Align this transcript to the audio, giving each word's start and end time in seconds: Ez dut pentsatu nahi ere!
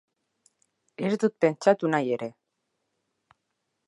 Ez 1.09 1.11
dut 1.23 1.35
pentsatu 1.45 1.91
nahi 1.97 2.09
ere! 2.17 2.31